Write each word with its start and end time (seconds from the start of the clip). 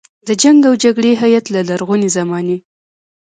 د 0.27 0.29
جنګ 0.41 0.59
او 0.69 0.73
جګړې 0.83 1.11
هیت 1.21 1.45
له 1.55 1.61
لرغونې 1.69 2.09
زمانې. 2.17 2.57